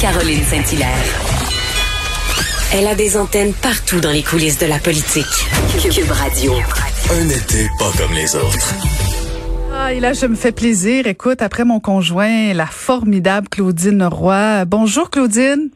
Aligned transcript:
Caroline 0.00 0.42
Saint-Hilaire. 0.42 0.88
Elle 2.72 2.86
a 2.86 2.94
des 2.94 3.18
antennes 3.18 3.52
partout 3.52 4.00
dans 4.00 4.10
les 4.10 4.22
coulisses 4.22 4.56
de 4.56 4.64
la 4.64 4.78
politique. 4.78 5.26
Cube 5.78 6.10
Radio. 6.10 6.54
Un 7.10 7.28
été 7.28 7.68
pas 7.78 7.90
comme 7.98 8.14
les 8.14 8.34
autres. 8.34 8.74
Ah, 9.74 9.92
et 9.92 10.00
là, 10.00 10.14
je 10.14 10.24
me 10.24 10.36
fais 10.36 10.52
plaisir. 10.52 11.06
Écoute, 11.06 11.42
après 11.42 11.64
mon 11.64 11.80
conjoint, 11.80 12.54
la 12.54 12.64
formidable 12.64 13.48
Claudine 13.50 14.02
Roy. 14.04 14.64
Bonjour, 14.64 15.10
Claudine. 15.10 15.68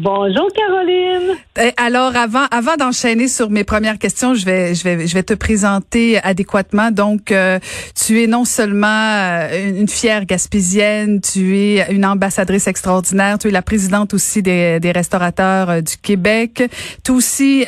Bonjour 0.00 0.46
Caroline. 0.54 1.36
Eh, 1.60 1.72
alors 1.76 2.14
avant 2.14 2.44
avant 2.52 2.76
d'enchaîner 2.76 3.26
sur 3.26 3.50
mes 3.50 3.64
premières 3.64 3.98
questions, 3.98 4.32
je 4.32 4.44
vais 4.44 4.72
je 4.72 4.84
vais 4.84 5.08
je 5.08 5.14
vais 5.14 5.24
te 5.24 5.34
présenter 5.34 6.20
adéquatement. 6.22 6.92
Donc 6.92 7.32
euh, 7.32 7.58
tu 7.96 8.22
es 8.22 8.28
non 8.28 8.44
seulement 8.44 8.86
euh, 8.86 9.70
une 9.76 9.88
fière 9.88 10.24
gaspésienne, 10.24 11.20
tu 11.20 11.58
es 11.58 11.92
une 11.92 12.06
ambassadrice 12.06 12.68
extraordinaire, 12.68 13.38
tu 13.40 13.48
es 13.48 13.50
la 13.50 13.62
présidente 13.62 14.14
aussi 14.14 14.40
des, 14.40 14.78
des 14.78 14.92
restaurateurs 14.92 15.68
euh, 15.68 15.80
du 15.80 15.96
Québec, 15.96 16.62
tu 17.02 17.10
es 17.10 17.14
aussi 17.14 17.66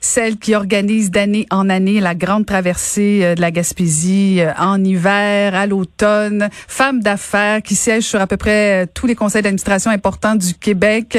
celle 0.00 0.38
qui 0.38 0.54
organise 0.54 1.10
d'année 1.10 1.46
en 1.50 1.68
année 1.68 2.00
la 2.00 2.14
grande 2.14 2.46
traversée 2.46 3.34
de 3.34 3.40
la 3.40 3.50
Gaspésie 3.50 4.40
en 4.58 4.82
hiver, 4.82 5.54
à 5.54 5.66
l'automne, 5.66 6.48
femme 6.68 7.00
d'affaires 7.00 7.60
qui 7.60 7.74
siège 7.74 8.04
sur 8.04 8.20
à 8.20 8.26
peu 8.26 8.38
près 8.38 8.86
tous 8.94 9.06
les 9.06 9.14
conseils 9.14 9.42
d'administration 9.42 9.90
importants 9.90 10.36
du 10.36 10.54
Québec. 10.54 11.18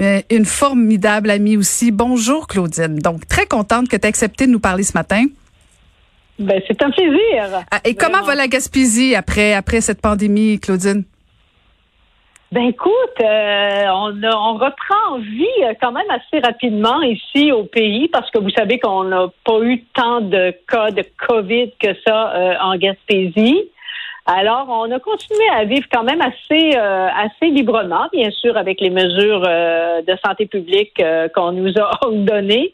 Euh, 0.00 0.20
une 0.30 0.44
formidable 0.44 1.30
amie 1.30 1.56
aussi. 1.56 1.90
Bonjour 1.90 2.46
Claudine. 2.46 2.98
Donc 2.98 3.26
très 3.28 3.46
contente 3.46 3.88
que 3.88 3.96
tu 3.96 4.02
aies 4.02 4.08
accepté 4.08 4.46
de 4.46 4.52
nous 4.52 4.60
parler 4.60 4.82
ce 4.82 4.96
matin. 4.96 5.24
Ben, 6.38 6.60
c'est 6.66 6.82
un 6.82 6.90
plaisir. 6.90 7.64
Ah, 7.70 7.80
et 7.84 7.94
comment 7.94 8.22
va 8.22 8.34
la 8.34 8.48
Gaspésie 8.48 9.14
après 9.14 9.54
après 9.54 9.80
cette 9.80 10.00
pandémie, 10.00 10.58
Claudine? 10.58 11.04
Ben 12.50 12.64
écoute, 12.64 12.92
euh, 13.22 13.86
on, 13.88 14.22
on 14.22 14.54
reprend 14.54 15.18
vie 15.18 15.46
euh, 15.64 15.72
quand 15.80 15.92
même 15.92 16.10
assez 16.10 16.44
rapidement 16.44 17.00
ici 17.00 17.50
au 17.50 17.64
pays 17.64 18.08
parce 18.08 18.30
que 18.30 18.38
vous 18.38 18.50
savez 18.50 18.78
qu'on 18.78 19.04
n'a 19.04 19.28
pas 19.44 19.60
eu 19.60 19.84
tant 19.94 20.20
de 20.20 20.54
cas 20.68 20.90
de 20.90 21.02
COVID 21.28 21.72
que 21.80 21.88
ça 22.06 22.58
en 22.60 22.76
Gaspésie. 22.76 23.70
Alors, 24.26 24.66
on 24.68 24.88
a 24.92 25.00
continué 25.00 25.48
à 25.52 25.64
vivre 25.64 25.86
quand 25.92 26.04
même 26.04 26.20
assez 26.20 26.76
euh, 26.76 27.08
assez 27.08 27.46
librement, 27.50 28.06
bien 28.12 28.30
sûr, 28.30 28.56
avec 28.56 28.80
les 28.80 28.90
mesures 28.90 29.42
euh, 29.44 30.00
de 30.02 30.16
santé 30.24 30.46
publique 30.46 31.00
euh, 31.00 31.28
qu'on 31.28 31.50
nous 31.50 31.76
a 31.76 31.90
données. 32.12 32.72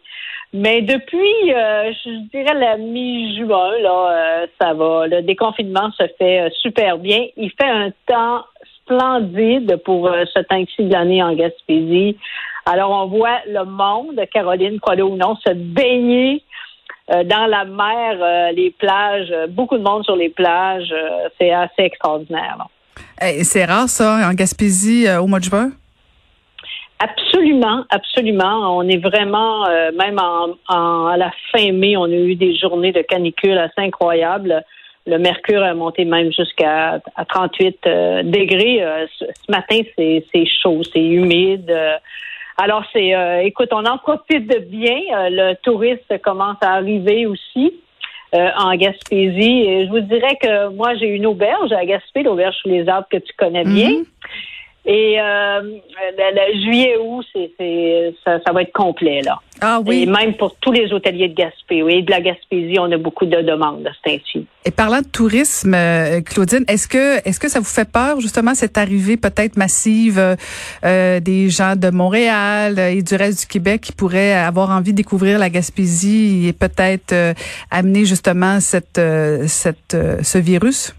Mais 0.52 0.80
depuis, 0.80 1.50
je 1.50 2.28
dirais 2.30 2.54
la 2.54 2.78
mi-juin, 2.78 3.78
là, 3.82 4.46
ça 4.58 4.72
va. 4.72 5.06
Le 5.06 5.20
déconfinement 5.20 5.90
se 5.92 6.04
fait 6.18 6.50
super 6.62 6.96
bien. 6.96 7.26
Il 7.36 7.50
fait 7.50 7.68
un 7.68 7.90
temps 8.06 8.44
splendide 8.80 9.76
pour 9.84 10.08
ce 10.08 10.40
temps-ci 10.40 10.84
de 10.84 11.22
en 11.22 11.34
Gaspésie. 11.34 12.16
Alors, 12.64 12.92
on 12.92 13.06
voit 13.08 13.40
le 13.46 13.64
monde, 13.66 14.18
Caroline, 14.32 14.80
croyez 14.80 15.02
ou 15.02 15.16
non, 15.16 15.36
se 15.36 15.52
baigner 15.52 16.42
euh, 17.10 17.24
dans 17.24 17.46
la 17.46 17.64
mer, 17.64 18.18
euh, 18.20 18.52
les 18.52 18.70
plages, 18.70 19.30
euh, 19.30 19.46
beaucoup 19.46 19.78
de 19.78 19.82
monde 19.82 20.04
sur 20.04 20.14
les 20.14 20.28
plages, 20.28 20.94
c'est 21.38 21.50
assez 21.50 21.82
extraordinaire. 21.82 22.66
c'est 23.42 23.64
rare 23.64 23.88
ça 23.88 24.28
en 24.28 24.34
Gaspésie 24.34 25.06
au 25.20 25.26
mois 25.26 25.38
de 25.38 25.44
juin? 25.44 25.70
Absolument, 26.98 27.84
absolument. 27.90 28.76
On 28.76 28.82
est 28.82 28.98
vraiment, 28.98 29.66
même 29.96 30.18
en, 30.18 31.06
à 31.06 31.16
la 31.16 31.30
fin 31.52 31.70
mai, 31.72 31.96
on 31.96 32.04
a 32.04 32.08
eu 32.08 32.34
des 32.34 32.56
journées 32.56 32.92
de 32.92 33.02
canicule 33.02 33.56
assez 33.56 33.80
incroyables. 33.80 34.64
Le 35.06 35.16
mercure 35.18 35.62
a 35.62 35.72
monté 35.74 36.04
même 36.04 36.32
jusqu'à 36.32 37.00
38 37.28 37.78
degrés. 38.24 38.84
ce, 39.16 39.24
matin, 39.48 39.78
c'est 39.96 40.46
chaud, 40.60 40.82
c'est 40.92 41.04
humide. 41.04 41.72
Alors, 42.60 42.82
c'est, 42.92 43.14
euh, 43.14 43.42
écoute, 43.42 43.68
on 43.70 43.84
en 43.86 43.98
profite 43.98 44.48
de 44.48 44.58
bien. 44.58 44.96
Euh, 45.12 45.28
le 45.30 45.54
touriste 45.62 46.20
commence 46.22 46.56
à 46.60 46.74
arriver 46.74 47.26
aussi. 47.26 47.72
Euh, 48.34 48.50
en 48.58 48.74
Gaspésie. 48.76 49.86
Je 49.86 49.88
vous 49.88 50.00
dirais 50.00 50.36
que 50.38 50.68
moi, 50.74 50.94
j'ai 50.96 51.06
une 51.06 51.24
auberge 51.24 51.72
à 51.72 51.82
Gaspé, 51.86 52.22
l'auberge 52.22 52.54
sous 52.56 52.68
les 52.68 52.86
arbres 52.86 53.06
que 53.10 53.16
tu 53.16 53.32
connais 53.38 53.64
bien. 53.64 53.88
Mhm. 53.88 54.04
Et 54.90 55.20
euh, 55.20 55.60
le, 56.16 56.62
juillet 56.64 56.96
août, 56.98 57.22
c'est, 57.34 58.14
ça, 58.24 58.38
ça, 58.44 58.52
va 58.52 58.62
être 58.62 58.72
complet 58.72 59.20
là. 59.20 59.38
Ah 59.60 59.80
oui. 59.84 60.04
Et 60.04 60.06
même 60.06 60.34
pour 60.34 60.56
tous 60.56 60.72
les 60.72 60.90
hôteliers 60.94 61.28
de 61.28 61.34
Gaspé, 61.34 61.82
oui, 61.82 62.02
de 62.02 62.10
la 62.10 62.22
Gaspésie, 62.22 62.78
on 62.78 62.90
a 62.90 62.96
beaucoup 62.96 63.26
de 63.26 63.42
demandes 63.42 63.82
de 63.82 63.90
ce 63.90 64.16
temps 64.16 64.40
Et 64.64 64.70
parlant 64.70 65.02
de 65.02 65.06
tourisme, 65.06 65.74
euh, 65.74 66.22
Claudine, 66.22 66.64
est-ce 66.68 66.88
que 66.88 67.18
est-ce 67.28 67.38
que 67.38 67.50
ça 67.50 67.58
vous 67.58 67.66
fait 67.66 67.90
peur 67.90 68.20
justement 68.20 68.54
cette 68.54 68.78
arrivée 68.78 69.18
peut-être 69.18 69.58
massive 69.58 70.18
euh, 70.84 71.20
des 71.20 71.50
gens 71.50 71.76
de 71.76 71.90
Montréal 71.90 72.78
et 72.78 73.02
du 73.02 73.14
reste 73.14 73.40
du 73.40 73.46
Québec 73.46 73.82
qui 73.82 73.92
pourraient 73.92 74.32
avoir 74.32 74.70
envie 74.70 74.92
de 74.92 74.96
découvrir 74.96 75.38
la 75.38 75.50
Gaspésie 75.50 76.48
et 76.48 76.54
peut-être 76.54 77.12
euh, 77.12 77.34
amener 77.70 78.06
justement 78.06 78.60
cette 78.60 78.98
cette 79.48 79.98
ce 80.22 80.38
virus? 80.38 80.94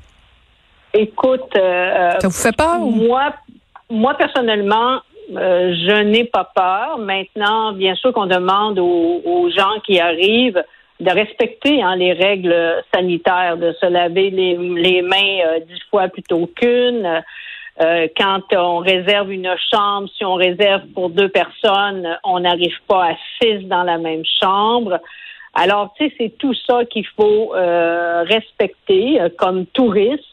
Écoute, 0.93 1.53
ça 1.55 2.19
vous 2.27 2.31
fait 2.31 2.55
peur 2.55 2.79
Moi, 2.79 3.33
moi, 3.89 4.13
personnellement, 4.15 5.01
euh, 5.35 5.73
je 5.75 6.03
n'ai 6.03 6.25
pas 6.25 6.49
peur. 6.55 6.97
Maintenant, 6.97 7.73
bien 7.73 7.95
sûr 7.95 8.13
qu'on 8.13 8.25
demande 8.25 8.79
aux, 8.79 9.49
gens 9.49 9.79
qui 9.85 9.99
arrivent 9.99 10.63
de 10.99 11.11
respecter 11.11 11.81
hein, 11.81 11.95
les 11.95 12.13
règles 12.13 12.83
sanitaires, 12.93 13.57
de 13.57 13.73
se 13.79 13.85
laver 13.85 14.29
les, 14.29 15.01
mains 15.01 15.39
euh, 15.45 15.59
dix 15.59 15.81
fois 15.89 16.07
plutôt 16.07 16.49
qu'une. 16.55 17.23
Euh, 17.81 18.07
quand 18.17 18.41
on 18.53 18.79
réserve 18.79 19.31
une 19.31 19.55
chambre, 19.71 20.09
si 20.17 20.25
on 20.25 20.35
réserve 20.35 20.85
pour 20.93 21.09
deux 21.09 21.29
personnes, 21.29 22.17
on 22.25 22.41
n'arrive 22.41 22.77
pas 22.87 23.11
à 23.11 23.15
six 23.41 23.59
dans 23.67 23.83
la 23.83 23.97
même 23.97 24.23
chambre. 24.41 24.99
Alors, 25.53 25.93
tu 25.97 26.07
sais, 26.07 26.13
c'est 26.17 26.37
tout 26.37 26.53
ça 26.53 26.85
qu'il 26.85 27.07
faut 27.07 27.53
respecter 28.27 29.19
comme 29.37 29.65
touriste 29.67 30.28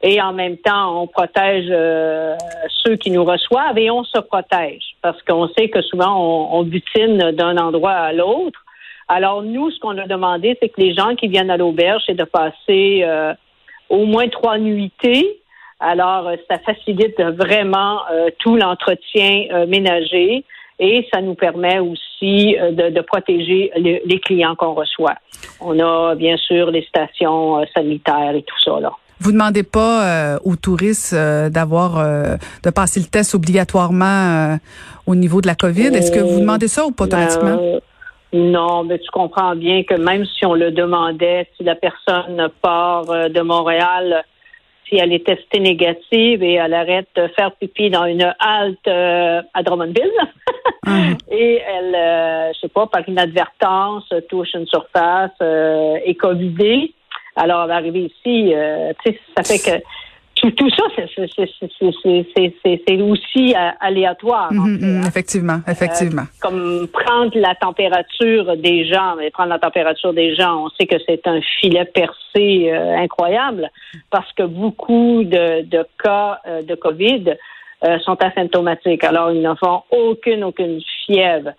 et 0.00 0.20
en 0.22 0.32
même 0.32 0.56
temps, 0.58 1.02
on 1.02 1.06
protège 1.08 1.66
euh, 1.70 2.36
ceux 2.84 2.94
qui 2.96 3.10
nous 3.10 3.24
reçoivent 3.24 3.78
et 3.78 3.90
on 3.90 4.04
se 4.04 4.18
protège 4.18 4.94
parce 5.02 5.20
qu'on 5.22 5.48
sait 5.48 5.68
que 5.68 5.82
souvent 5.82 6.14
on, 6.16 6.58
on 6.58 6.62
butine 6.62 7.32
d'un 7.32 7.56
endroit 7.56 7.92
à 7.92 8.12
l'autre. 8.12 8.64
Alors 9.08 9.42
nous, 9.42 9.70
ce 9.70 9.80
qu'on 9.80 9.98
a 9.98 10.06
demandé, 10.06 10.56
c'est 10.62 10.68
que 10.68 10.80
les 10.80 10.94
gens 10.94 11.16
qui 11.16 11.26
viennent 11.26 11.50
à 11.50 11.56
l'auberge, 11.56 12.02
c'est 12.06 12.14
de 12.14 12.24
passer 12.24 13.00
euh, 13.02 13.34
au 13.88 14.04
moins 14.04 14.28
trois 14.28 14.58
nuitées. 14.58 15.40
Alors, 15.80 16.28
euh, 16.28 16.36
ça 16.48 16.58
facilite 16.58 17.20
vraiment 17.20 18.00
tout 18.38 18.54
l'entretien 18.54 19.66
ménager 19.66 20.44
et 20.78 21.08
ça 21.12 21.20
nous 21.20 21.34
permet 21.34 21.80
aussi 21.80 22.56
de, 22.56 22.90
de 22.90 23.00
protéger 23.00 23.72
les 23.76 24.20
clients 24.20 24.54
qu'on 24.54 24.74
reçoit. 24.74 25.16
On 25.60 25.80
a 25.80 26.14
bien 26.14 26.36
sûr 26.36 26.70
les 26.70 26.82
stations 26.82 27.64
sanitaires 27.74 28.36
et 28.36 28.42
tout 28.42 28.58
ça 28.60 28.78
là. 28.78 28.92
Vous 29.20 29.32
demandez 29.32 29.64
pas 29.64 30.04
euh, 30.04 30.38
aux 30.44 30.56
touristes 30.56 31.12
euh, 31.12 31.50
d'avoir 31.50 31.98
euh, 31.98 32.36
de 32.64 32.70
passer 32.70 33.00
le 33.00 33.06
test 33.06 33.34
obligatoirement 33.34 34.58
au 35.06 35.14
niveau 35.14 35.40
de 35.40 35.46
la 35.46 35.54
COVID? 35.54 35.88
Est-ce 35.88 36.12
que 36.12 36.20
vous 36.20 36.40
demandez 36.40 36.68
ça 36.68 36.86
ou 36.86 36.92
pas 36.92 37.04
automatiquement? 37.04 37.56
Ben, 37.56 37.80
non, 38.32 38.84
mais 38.84 38.98
tu 38.98 39.10
comprends 39.10 39.56
bien 39.56 39.82
que 39.82 39.94
même 39.94 40.24
si 40.24 40.46
on 40.46 40.54
le 40.54 40.70
demandait, 40.70 41.48
si 41.56 41.64
la 41.64 41.74
personne 41.74 42.48
part 42.62 43.06
de 43.06 43.40
Montréal, 43.40 44.22
si 44.86 44.96
elle 44.96 45.12
est 45.12 45.26
testée 45.26 45.60
négative 45.60 46.42
et 46.42 46.54
elle 46.54 46.74
arrête 46.74 47.08
de 47.16 47.26
faire 47.36 47.52
pipi 47.52 47.90
dans 47.90 48.04
une 48.04 48.34
halte 48.38 48.88
à 48.88 49.62
Drummondville, 49.64 50.12
hum. 50.86 51.16
et 51.30 51.60
elle, 51.66 52.52
je 52.54 52.60
sais 52.60 52.68
pas, 52.68 52.86
par 52.86 53.08
inadvertance, 53.08 54.12
touche 54.28 54.54
une 54.54 54.66
surface, 54.66 55.32
est 55.40 56.16
covidée, 56.20 56.92
alors, 57.38 57.64
on 57.64 57.66
va 57.66 57.76
arriver 57.76 58.06
ici, 58.06 58.54
euh, 58.54 58.92
ça 59.36 59.42
fait 59.44 59.58
que 59.58 59.82
tout, 60.34 60.70
ça, 60.70 60.84
c'est 60.96 61.08
aussi 63.02 63.54
euh, 63.54 63.70
aléatoire. 63.80 64.50
Effectivement, 65.06 65.60
effectivement. 65.66 66.22
Euh, 66.22 66.40
comme 66.40 66.88
prendre 66.92 67.36
la 67.36 67.56
température 67.56 68.56
des 68.56 68.84
gens, 68.84 69.16
mais 69.16 69.30
prendre 69.30 69.50
la 69.50 69.58
température 69.58 70.12
des 70.12 70.36
gens, 70.36 70.66
on 70.66 70.68
sait 70.70 70.86
que 70.86 70.94
c'est 71.08 71.26
un 71.26 71.40
filet 71.60 71.84
percé 71.86 72.70
incroyable 72.70 73.68
parce 74.10 74.32
que 74.32 74.44
beaucoup 74.44 75.24
de, 75.24 75.62
de 75.62 75.84
cas 76.02 76.40
de 76.62 76.74
COVID 76.76 77.34
sont 78.04 78.16
asymptomatiques. 78.22 79.02
Alors, 79.02 79.32
ils 79.32 79.42
n'en 79.42 79.56
font 79.56 79.82
aucune, 79.90 80.44
aucune 80.44 80.80
fièvre. 81.04 81.50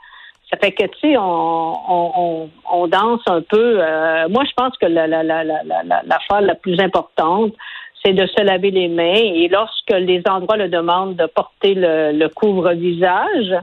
Ça 0.51 0.57
fait 0.57 0.72
que, 0.72 0.84
tu 0.84 1.00
sais, 1.01 1.16
on, 1.18 2.50
danse 2.88 3.22
un 3.28 3.42
peu. 3.42 3.78
Euh, 3.80 4.28
moi, 4.30 4.44
je 4.46 4.54
pense 4.56 4.75
que 4.78 4.88
la, 4.88 5.06
la, 5.06 5.24
la, 5.24 6.56
plus 6.56 6.80
importante, 6.80 7.54
c'est 8.04 8.13
de 8.13 8.25
se 8.25 8.42
laver 8.42 8.72
les 8.72 8.88
mains. 8.88 9.13
Et 9.13 9.48
lorsque 9.48 9.92
les 9.92 10.24
endroits 10.28 10.57
le 10.57 10.69
demandent 10.69 11.16
de 11.16 11.28
porter 11.28 11.75
le, 11.75 12.13
le 12.13 12.30
couvre-visage, 12.30 13.54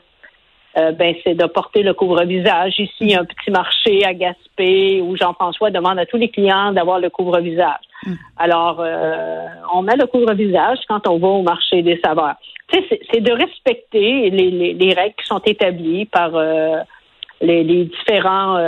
euh, 0.79 0.93
ben 0.93 1.15
c'est 1.25 1.35
de 1.35 1.47
porter 1.47 1.83
le 1.83 1.94
couvre-visage. 1.94 2.79
Ici, 2.79 2.94
il 3.00 3.11
y 3.12 3.15
a 3.15 3.21
un 3.21 3.25
petit 3.25 3.50
marché 3.50 4.05
à 4.05 4.12
Gaspé 4.12 5.00
où 5.00 5.17
Jean-François 5.17 5.71
demande 5.71 5.99
à 5.99 6.06
tous 6.06 6.19
les 6.19 6.29
clients 6.29 6.73
d'avoir 6.73 7.00
le 7.00 7.09
couvre-visage. 7.09 7.86
Mm. 8.04 8.14
Alors, 8.37 8.81
euh, 8.81 9.46
on 9.72 9.82
met 9.82 9.96
le 9.96 10.06
couvre-visage 10.06 10.78
quand 10.88 11.06
on 11.08 11.19
va 11.19 11.28
au 11.28 11.43
marché 11.43 11.82
des 11.82 12.00
saveurs. 12.04 12.37
c'est 12.70 13.20
de 13.20 13.32
respecter 13.32 14.31
les, 14.31 14.75
les, 14.75 14.93
règles 14.93 15.14
qui 15.16 15.26
sont 15.26 15.40
établies 15.40 16.04
par 16.06 16.31
les, 17.40 17.62
les, 17.62 17.84
différents 17.84 18.58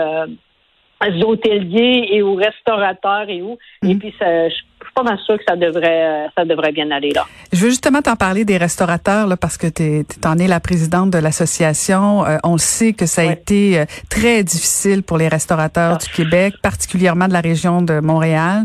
hôteliers 1.00 2.08
et 2.10 2.22
aux 2.22 2.36
restaurateurs 2.36 3.28
et 3.28 3.42
où. 3.42 3.58
Et 3.82 3.94
puis, 3.96 4.14
ça, 4.19 4.48
je 4.48 4.54
suis 4.54 4.66
pas 4.94 5.02
mal 5.02 5.19
sûre 5.25 5.38
que 5.38 5.44
ça 5.46 5.56
devrait, 5.56 6.28
ça 6.36 6.44
devrait 6.44 6.72
bien 6.72 6.90
aller 6.90 7.10
là. 7.10 7.26
Je 7.52 7.64
veux 7.64 7.70
justement 7.70 8.02
t'en 8.02 8.16
parler 8.16 8.44
des 8.44 8.56
restaurateurs 8.56 9.26
là, 9.26 9.36
parce 9.36 9.56
que 9.56 9.66
tu 9.66 10.04
en 10.25 10.38
es 10.38 10.46
la 10.46 10.60
présidente 10.60 11.10
de 11.10 11.19
l'association. 11.19 12.26
Euh, 12.26 12.38
on 12.44 12.52
le 12.52 12.58
sait 12.58 12.92
que 12.92 13.06
ça 13.06 13.22
a 13.22 13.25
été 13.32 13.78
euh, 13.78 13.84
très 14.08 14.42
difficile 14.42 15.02
pour 15.02 15.19
les 15.19 15.28
restaurateurs 15.28 15.98
du 15.98 16.08
Québec, 16.08 16.54
particulièrement 16.62 17.28
de 17.28 17.32
la 17.32 17.40
région 17.40 17.82
de 17.82 18.00
Montréal. 18.00 18.64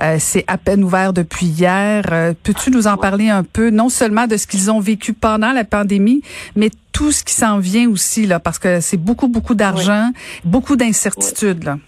Euh, 0.00 0.16
c'est 0.18 0.44
à 0.46 0.58
peine 0.58 0.84
ouvert 0.84 1.12
depuis 1.12 1.46
hier. 1.46 2.04
Peux-tu 2.42 2.70
nous 2.70 2.86
en 2.86 2.96
parler 2.96 3.28
un 3.28 3.44
peu, 3.44 3.70
non 3.70 3.88
seulement 3.88 4.26
de 4.26 4.36
ce 4.36 4.46
qu'ils 4.46 4.70
ont 4.70 4.80
vécu 4.80 5.12
pendant 5.12 5.52
la 5.52 5.64
pandémie, 5.64 6.22
mais 6.56 6.70
tout 6.92 7.12
ce 7.12 7.24
qui 7.24 7.34
s'en 7.34 7.58
vient 7.58 7.88
aussi, 7.88 8.26
là, 8.26 8.38
parce 8.38 8.58
que 8.58 8.80
c'est 8.80 8.96
beaucoup, 8.96 9.28
beaucoup 9.28 9.54
d'argent, 9.54 10.10
beaucoup 10.44 10.76
d'incertitudes. 10.76 11.64
Là. 11.64 11.78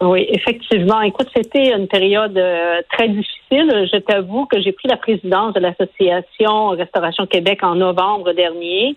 Oui, 0.00 0.26
effectivement. 0.28 1.00
Écoute, 1.00 1.28
c'était 1.34 1.74
une 1.76 1.88
période 1.88 2.38
euh, 2.38 2.80
très 2.92 3.08
difficile. 3.08 3.88
Je 3.92 3.98
t'avoue 3.98 4.46
que 4.46 4.60
j'ai 4.60 4.72
pris 4.72 4.88
la 4.88 4.96
présidence 4.96 5.54
de 5.54 5.60
l'association 5.60 6.68
Restauration 6.68 7.26
Québec 7.26 7.62
en 7.62 7.74
novembre 7.74 8.32
dernier 8.32 8.96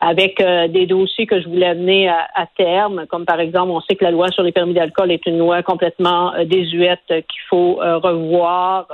avec 0.00 0.40
euh, 0.40 0.68
des 0.68 0.86
dossiers 0.86 1.26
que 1.26 1.40
je 1.40 1.48
voulais 1.48 1.66
amener 1.66 2.08
à, 2.08 2.46
terme, 2.56 3.06
comme 3.08 3.26
par 3.26 3.40
exemple, 3.40 3.72
on 3.72 3.80
sait 3.80 3.96
que 3.96 4.04
la 4.04 4.12
loi 4.12 4.28
sur 4.28 4.44
les 4.44 4.52
permis 4.52 4.72
d'alcool 4.72 5.10
est 5.10 5.26
une 5.26 5.38
loi 5.38 5.62
complètement 5.62 6.32
euh, 6.34 6.44
désuète 6.44 7.04
qu'il 7.08 7.42
faut 7.50 7.80
revoir, 7.80 8.86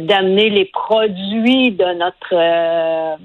d'amener 0.00 0.50
les 0.50 0.66
produits 0.66 1.72
de 1.72 1.84
notre 1.94 3.18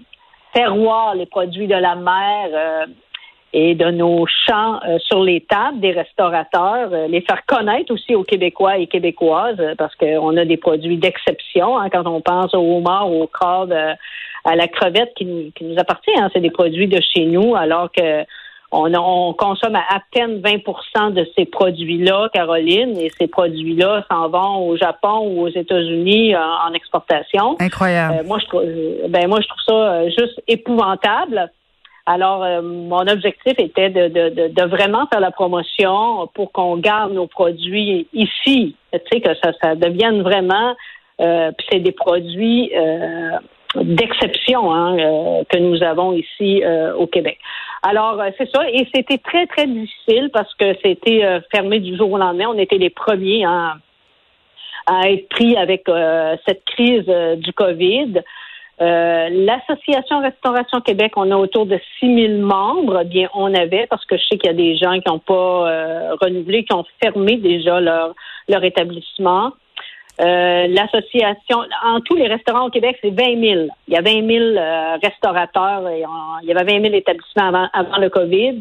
terroir, 0.53 1.15
les 1.15 1.25
produits 1.25 1.67
de 1.67 1.75
la 1.75 1.95
mer 1.95 2.49
euh, 2.53 2.85
et 3.53 3.75
de 3.75 3.91
nos 3.91 4.25
champs 4.25 4.79
euh, 4.87 4.97
sur 4.99 5.23
les 5.23 5.41
tables 5.41 5.79
des 5.79 5.91
restaurateurs, 5.91 6.89
euh, 6.91 7.07
les 7.07 7.21
faire 7.21 7.45
connaître 7.45 7.93
aussi 7.93 8.15
aux 8.15 8.23
Québécois 8.23 8.77
et 8.77 8.87
Québécoises, 8.87 9.61
parce 9.77 9.95
qu'on 9.95 10.35
a 10.37 10.45
des 10.45 10.57
produits 10.57 10.97
d'exception 10.97 11.77
hein, 11.77 11.89
quand 11.91 12.07
on 12.07 12.19
pense 12.19 12.53
au 12.55 12.77
homard, 12.77 13.11
au 13.11 13.27
crabe, 13.27 13.71
à 14.45 14.55
la 14.55 14.67
crevette 14.67 15.13
qui 15.15 15.25
nous, 15.25 15.51
qui 15.55 15.65
nous 15.65 15.77
appartient. 15.77 16.17
Hein, 16.17 16.29
c'est 16.33 16.41
des 16.41 16.51
produits 16.51 16.87
de 16.87 16.99
chez 17.13 17.25
nous, 17.25 17.55
alors 17.55 17.91
que 17.91 18.25
on, 18.75 19.33
consomme 19.33 19.75
à, 19.75 20.01
peine 20.11 20.41
20% 20.41 21.13
de 21.13 21.27
ces 21.37 21.45
produits-là, 21.45 22.29
Caroline, 22.33 22.97
et 22.97 23.11
ces 23.19 23.27
produits-là 23.27 24.03
s'en 24.09 24.29
vont 24.29 24.67
au 24.67 24.75
Japon 24.75 25.27
ou 25.27 25.41
aux 25.41 25.49
États-Unis 25.49 26.35
en, 26.35 26.73
exportation. 26.73 27.55
Incroyable. 27.59 28.25
moi, 28.25 28.39
je 28.39 28.47
trouve, 28.47 28.63
ben 29.09 29.27
moi, 29.27 29.41
je 29.41 29.47
trouve 29.47 29.61
ça 29.67 30.09
juste 30.09 30.41
épouvantable. 30.47 31.51
Alors, 32.05 32.43
euh, 32.43 32.61
mon 32.61 33.07
objectif 33.07 33.53
était 33.57 33.89
de, 33.89 34.09
de, 34.09 34.47
de, 34.49 34.63
vraiment 34.63 35.07
faire 35.07 35.21
la 35.21 35.31
promotion 35.31 36.27
pour 36.33 36.51
qu'on 36.51 36.75
garde 36.75 37.13
nos 37.13 37.27
produits 37.27 38.07
ici. 38.11 38.75
Tu 38.91 38.99
sais, 39.11 39.21
que 39.21 39.33
ça, 39.41 39.53
ça 39.61 39.75
devienne 39.75 40.21
vraiment, 40.21 40.75
euh, 41.21 41.51
puis 41.57 41.67
c'est 41.71 41.79
des 41.79 41.93
produits 41.93 42.71
euh, 42.75 43.37
d'exception 43.75 44.73
hein, 44.73 44.97
euh, 44.97 45.43
que 45.47 45.57
nous 45.57 45.81
avons 45.81 46.11
ici 46.11 46.61
au 46.97 47.07
Québec. 47.07 47.39
Alors, 47.83 48.21
c'est 48.37 48.49
ça. 48.53 48.69
Et 48.69 48.85
c'était 48.93 49.17
très, 49.17 49.45
très 49.47 49.67
difficile 49.67 50.29
parce 50.33 50.53
que 50.55 50.75
c'était 50.83 51.41
fermé 51.53 51.79
du 51.79 51.95
jour 51.95 52.11
au 52.11 52.17
lendemain. 52.17 52.47
On 52.49 52.57
était 52.57 52.77
les 52.77 52.89
premiers 52.89 53.45
hein, 53.45 53.75
à 54.87 55.09
être 55.09 55.29
pris 55.29 55.55
avec 55.55 55.85
cette 56.45 56.63
crise 56.65 57.05
du 57.37 57.53
COVID. 57.53 58.21
Euh, 58.81 59.29
L'association 59.29 60.21
Restauration 60.21 60.81
Québec, 60.81 61.13
on 61.15 61.29
a 61.31 61.35
autour 61.35 61.65
de 61.65 61.79
6 61.99 62.27
000 62.27 62.41
membres. 62.41 63.01
Eh 63.01 63.05
bien, 63.05 63.29
on 63.35 63.53
avait, 63.53 63.87
parce 63.87 64.05
que 64.05 64.17
je 64.17 64.23
sais 64.23 64.37
qu'il 64.37 64.47
y 64.47 64.53
a 64.53 64.53
des 64.53 64.77
gens 64.77 64.99
qui 64.99 65.09
n'ont 65.09 65.19
pas 65.19 65.69
euh, 65.69 66.15
renouvelé, 66.19 66.63
qui 66.63 66.73
ont 66.73 66.85
fermé 67.01 67.37
déjà 67.37 67.79
leur, 67.79 68.13
leur 68.49 68.63
établissement. 68.63 69.51
Euh, 70.21 70.67
l'association, 70.67 71.57
en 71.83 71.99
tous 72.01 72.15
les 72.15 72.27
restaurants 72.27 72.67
au 72.67 72.69
Québec, 72.69 72.97
c'est 73.01 73.09
20 73.09 73.41
000. 73.41 73.67
Il 73.87 73.93
y 73.93 73.97
a 73.97 74.01
20 74.01 74.27
000 74.27 74.99
restaurateurs 75.03 75.89
et 75.89 76.03
il 76.43 76.47
y 76.47 76.51
avait 76.51 76.71
20 76.71 76.83
000 76.83 76.93
établissements 76.93 77.47
avant, 77.47 77.67
avant 77.73 77.97
le 77.97 78.09
COVID. 78.09 78.59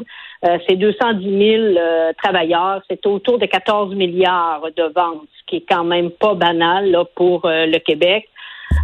c'est 0.67 0.77
210 0.77 1.75
000 1.75 1.75
travailleurs. 2.23 2.81
C'est 2.89 3.05
autour 3.07 3.39
de 3.39 3.45
14 3.45 3.95
milliards 3.95 4.63
de 4.75 4.85
ventes, 4.85 5.29
ce 5.39 5.45
qui 5.47 5.57
est 5.57 5.67
quand 5.69 5.85
même 5.85 6.11
pas 6.11 6.33
banal 6.33 6.91
là, 6.91 7.05
pour 7.15 7.43
le 7.45 7.79
Québec. 7.81 8.31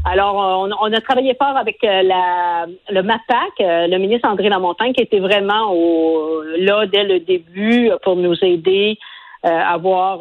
Alors, 0.05 0.69
on, 0.81 0.93
a 0.93 1.01
travaillé 1.01 1.35
fort 1.35 1.57
avec 1.57 1.83
euh, 1.85 2.03
la, 2.03 2.67
le 2.89 3.03
MAPAC, 3.03 3.61
euh, 3.61 3.87
le 3.87 3.99
ministre 3.99 4.29
André 4.29 4.49
Lamontagne, 4.49 4.93
qui 4.93 5.03
était 5.03 5.19
vraiment 5.19 5.73
au, 5.73 6.43
là 6.57 6.87
dès 6.87 7.05
le 7.05 7.21
début 7.21 7.91
pour 8.03 8.17
nous 8.17 8.35
aider 8.43 8.99
euh, 9.45 9.49
à 9.49 9.77
voir, 9.77 10.21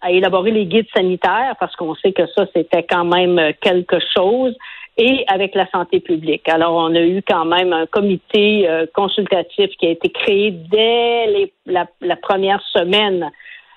à 0.00 0.10
élaborer 0.10 0.50
les 0.50 0.66
guides 0.66 0.86
sanitaires, 0.94 1.56
parce 1.58 1.74
qu'on 1.76 1.94
sait 1.96 2.12
que 2.12 2.26
ça, 2.28 2.46
c'était 2.54 2.84
quand 2.84 3.04
même 3.04 3.52
quelque 3.60 3.98
chose 4.16 4.56
et 4.98 5.24
avec 5.28 5.54
la 5.54 5.66
santé 5.70 6.00
publique. 6.00 6.48
Alors, 6.48 6.74
on 6.74 6.94
a 6.94 7.00
eu 7.00 7.22
quand 7.26 7.44
même 7.44 7.72
un 7.72 7.86
comité 7.86 8.68
consultatif 8.94 9.70
qui 9.78 9.86
a 9.86 9.90
été 9.90 10.10
créé 10.10 10.50
dès 10.50 11.26
les, 11.26 11.52
la, 11.66 11.86
la, 12.00 12.16
première 12.16 12.62
semaine 12.72 13.30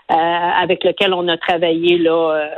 avec 0.10 0.84
lequel 0.84 1.14
on 1.14 1.28
a 1.30 1.38
travaillé 1.38 1.98
là 1.98 2.50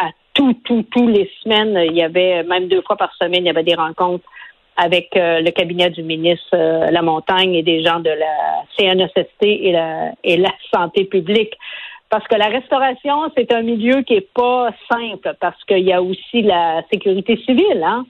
à 0.00 0.10
tout, 0.38 0.54
tout, 0.64 0.84
tous 0.92 1.08
les 1.08 1.28
semaines, 1.42 1.76
il 1.84 1.96
y 1.96 2.02
avait, 2.02 2.44
même 2.44 2.68
deux 2.68 2.80
fois 2.82 2.96
par 2.96 3.12
semaine, 3.16 3.42
il 3.42 3.46
y 3.46 3.50
avait 3.50 3.64
des 3.64 3.74
rencontres 3.74 4.24
avec 4.76 5.08
euh, 5.16 5.40
le 5.40 5.50
cabinet 5.50 5.90
du 5.90 6.04
ministre 6.04 6.54
euh, 6.54 6.86
La 6.92 7.02
Montagne 7.02 7.54
et 7.54 7.64
des 7.64 7.82
gens 7.82 7.98
de 7.98 8.10
la 8.10 8.62
CNSST 8.76 9.42
et 9.42 9.72
la, 9.72 10.12
et 10.22 10.36
la 10.36 10.52
santé 10.72 11.04
publique. 11.04 11.54
Parce 12.08 12.26
que 12.28 12.36
la 12.36 12.46
restauration, 12.46 13.30
c'est 13.36 13.52
un 13.52 13.62
milieu 13.62 14.02
qui 14.02 14.14
est 14.14 14.32
pas 14.32 14.70
simple 14.90 15.34
parce 15.40 15.62
qu'il 15.64 15.80
y 15.80 15.92
a 15.92 16.00
aussi 16.00 16.42
la 16.42 16.82
sécurité 16.90 17.36
civile, 17.44 17.82
hein? 17.84 18.06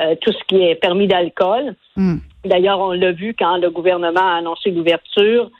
Euh, 0.00 0.16
tout 0.20 0.32
ce 0.32 0.44
qui 0.48 0.60
est 0.60 0.74
permis 0.74 1.06
d'alcool. 1.06 1.76
Hmm. 1.96 2.16
D'ailleurs, 2.44 2.80
on 2.80 2.92
l'a 2.92 3.12
vu 3.12 3.34
quand 3.38 3.56
le 3.58 3.70
gouvernement 3.70 4.28
a 4.28 4.38
annoncé 4.38 4.72
l'ouverture. 4.72 5.50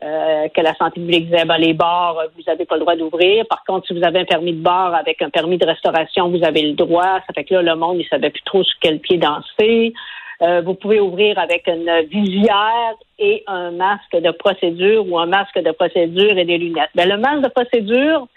Euh, 0.00 0.46
que 0.54 0.60
la 0.60 0.76
santé 0.76 1.00
publique 1.00 1.28
disait 1.28 1.44
ben, 1.44 1.58
les 1.58 1.72
bars, 1.72 2.16
vous 2.36 2.42
n'avez 2.46 2.64
pas 2.64 2.76
le 2.76 2.82
droit 2.82 2.94
d'ouvrir. 2.94 3.44
Par 3.48 3.64
contre, 3.64 3.88
si 3.88 3.98
vous 3.98 4.04
avez 4.04 4.20
un 4.20 4.24
permis 4.24 4.52
de 4.52 4.62
bar 4.62 4.94
avec 4.94 5.20
un 5.22 5.28
permis 5.28 5.58
de 5.58 5.66
restauration, 5.66 6.30
vous 6.30 6.44
avez 6.44 6.62
le 6.62 6.74
droit. 6.74 7.18
Ça 7.26 7.32
fait 7.34 7.42
que 7.42 7.54
là, 7.54 7.62
le 7.62 7.74
monde, 7.74 7.96
il 7.98 8.06
savait 8.06 8.30
plus 8.30 8.42
trop 8.42 8.62
sur 8.62 8.78
quel 8.80 9.00
pied 9.00 9.18
danser. 9.18 9.92
Euh, 10.40 10.60
vous 10.60 10.74
pouvez 10.74 11.00
ouvrir 11.00 11.36
avec 11.40 11.66
une 11.66 11.90
visière 12.08 12.94
et 13.18 13.42
un 13.48 13.72
masque 13.72 14.16
de 14.16 14.30
procédure 14.30 15.04
ou 15.10 15.18
un 15.18 15.26
masque 15.26 15.58
de 15.58 15.72
procédure 15.72 16.38
et 16.38 16.44
des 16.44 16.58
lunettes. 16.58 16.90
Ben, 16.94 17.08
le 17.08 17.16
masque 17.16 17.42
de 17.42 17.48
procédure, 17.48 18.28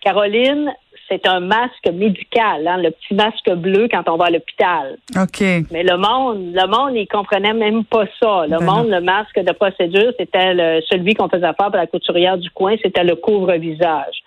Caroline, 0.00 0.72
c'est 1.08 1.26
un 1.26 1.40
masque 1.40 1.86
médical, 1.92 2.66
hein, 2.66 2.78
le 2.78 2.90
petit 2.90 3.14
masque 3.14 3.50
bleu 3.50 3.88
quand 3.90 4.08
on 4.08 4.16
va 4.16 4.26
à 4.26 4.30
l'hôpital. 4.30 4.96
OK. 5.16 5.40
Mais 5.70 5.82
le 5.82 5.96
monde, 5.96 6.52
le 6.54 6.66
monde, 6.66 6.96
il 6.96 7.06
comprenait 7.06 7.52
même 7.52 7.84
pas 7.84 8.04
ça. 8.20 8.46
Le 8.46 8.58
ben 8.58 8.64
monde, 8.64 8.88
le 8.88 9.00
masque 9.00 9.38
de 9.38 9.52
procédure, 9.52 10.12
c'était 10.18 10.54
celui 10.88 11.14
qu'on 11.14 11.28
faisait 11.28 11.42
faire 11.42 11.54
par 11.54 11.70
la 11.70 11.86
couturière 11.86 12.38
du 12.38 12.50
coin, 12.50 12.76
c'était 12.82 13.04
le 13.04 13.16
couvre-visage. 13.16 14.22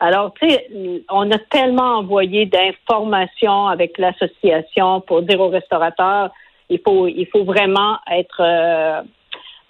Alors, 0.00 0.34
tu 0.34 0.48
sais, 0.48 0.68
on 1.10 1.30
a 1.30 1.38
tellement 1.38 1.98
envoyé 1.98 2.46
d'informations 2.46 3.68
avec 3.68 3.98
l'association 3.98 5.00
pour 5.00 5.22
dire 5.22 5.40
aux 5.40 5.48
restaurateurs, 5.48 6.30
il 6.68 6.80
faut, 6.84 7.06
il 7.06 7.26
faut 7.26 7.44
vraiment 7.44 7.98
être 8.10 8.40
euh, 8.40 9.02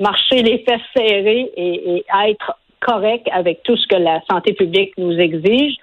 marcher 0.00 0.42
les 0.42 0.58
fesses 0.60 0.80
serrées 0.96 1.50
et, 1.56 1.96
et 1.96 2.04
être 2.28 2.56
correct 2.80 3.28
avec 3.32 3.62
tout 3.62 3.76
ce 3.76 3.86
que 3.86 3.96
la 3.96 4.20
santé 4.30 4.52
publique 4.54 4.92
nous 4.96 5.18
exige 5.18 5.76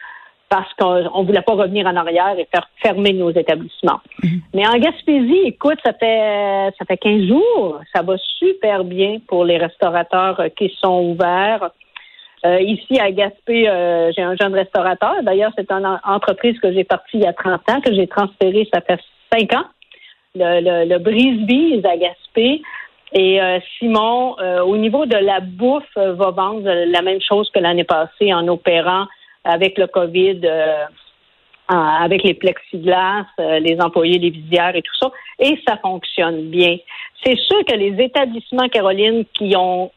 parce 0.49 0.73
qu'on 0.73 1.21
ne 1.21 1.25
voulait 1.25 1.43
pas 1.43 1.53
revenir 1.53 1.85
en 1.85 1.95
arrière 1.95 2.37
et 2.37 2.47
faire 2.51 2.67
fermer 2.81 3.13
nos 3.13 3.29
établissements. 3.29 4.01
Mhm. 4.23 4.41
Mais 4.55 4.67
en 4.67 4.77
Gaspésie, 4.77 5.41
écoute, 5.45 5.77
ça 5.85 5.93
fait 5.93 6.71
ça 6.77 6.85
fait 6.85 6.97
15 6.97 7.27
jours, 7.27 7.79
ça 7.93 8.01
va 8.01 8.15
super 8.39 8.83
bien 8.83 9.19
pour 9.27 9.45
les 9.45 9.57
restaurateurs 9.57 10.39
euh, 10.39 10.49
qui 10.49 10.75
sont 10.79 11.01
ouverts. 11.11 11.69
Euh, 12.45 12.59
ici 12.61 12.99
à 12.99 13.11
Gaspé, 13.11 13.69
euh, 13.69 14.11
j'ai 14.15 14.23
un 14.23 14.35
jeune 14.35 14.55
restaurateur. 14.55 15.15
D'ailleurs, 15.23 15.51
c'est 15.55 15.71
une 15.71 15.99
entreprise 16.03 16.57
que 16.59 16.71
j'ai 16.73 16.83
partie 16.83 17.17
il 17.17 17.23
y 17.23 17.27
a 17.27 17.33
30 17.33 17.69
ans, 17.69 17.81
que 17.81 17.93
j'ai 17.93 18.07
transférée, 18.07 18.67
ça 18.73 18.81
fait 18.81 18.99
5 19.31 19.53
ans. 19.53 19.65
Le, 20.35 20.61
le, 20.61 20.85
le 20.85 21.87
à 21.87 21.97
Gaspé. 21.97 22.61
Et 23.11 23.39
Simon, 23.79 24.35
au 24.67 24.77
niveau 24.77 25.07
de 25.07 25.17
la 25.17 25.39
bouffe, 25.39 25.95
va 25.95 26.29
vendre 26.29 26.61
la 26.69 27.01
même 27.01 27.19
chose 27.19 27.49
que 27.49 27.57
l'année 27.57 27.83
passée 27.83 28.31
en 28.31 28.47
opérant 28.47 29.07
avec 29.43 29.77
le 29.77 29.88
COVID, 29.88 30.41
euh, 30.43 30.86
avec 31.69 32.24
les 32.24 32.34
plexiglas, 32.34 33.25
euh, 33.39 33.60
les 33.60 33.79
employés, 33.79 34.17
les 34.17 34.31
visières 34.31 34.75
et 34.75 34.81
tout 34.81 34.96
ça, 35.00 35.12
et 35.39 35.60
ça 35.67 35.77
fonctionne 35.77 36.50
bien. 36.50 36.77
C'est 37.24 37.38
sûr 37.38 37.63
que 37.65 37.75
les 37.75 38.03
établissements, 38.03 38.67
Caroline, 38.69 39.25
qui 39.34 39.55
ont 39.55 39.91